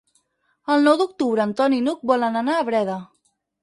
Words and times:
El 0.75 0.87
nou 0.87 0.97
d'octubre 1.03 1.47
en 1.51 1.55
Ton 1.61 1.79
i 1.79 1.85
n'Hug 1.87 2.05
volen 2.15 2.43
anar 2.45 2.61
a 2.61 2.69
Breda. 2.73 3.01